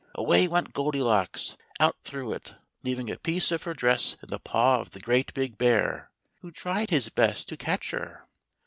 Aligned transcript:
away 0.15 0.47
went 0.47 0.73
Goldilocks 0.73 1.57
out 1.79 1.95
through 2.03 2.33
it, 2.33 2.55
leaving 2.81 3.11
a 3.11 3.19
piece 3.19 3.51
of 3.51 3.61
her 3.65 3.75
dress 3.75 4.15
in 4.23 4.29
the 4.29 4.39
paw 4.39 4.79
of 4.81 4.89
the 4.89 4.99
great 4.99 5.31
big 5.35 5.59
bear, 5.59 6.09
who 6.39 6.49
tried 6.49 6.89
his 6.89 7.09
best 7.09 7.47
to 7.49 7.55
catch 7.55 7.91
her. 7.91 8.25